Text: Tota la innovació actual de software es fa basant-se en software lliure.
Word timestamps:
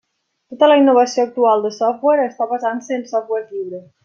Tota 0.53 0.69
la 0.71 0.77
innovació 0.79 1.25
actual 1.27 1.61
de 1.67 1.73
software 1.77 2.25
es 2.31 2.37
fa 2.41 2.49
basant-se 2.55 2.99
en 3.01 3.07
software 3.15 3.49
lliure. 3.53 3.85